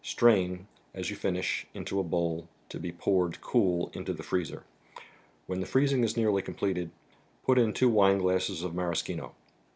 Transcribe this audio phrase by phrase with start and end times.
[0.03, 4.63] Strain, as you finish, into a bowl to be poured, cool, into the freezer.
[5.45, 6.89] When the freezing is nearly completed,
[7.45, 9.35] put in two wineglasses of Maraschino.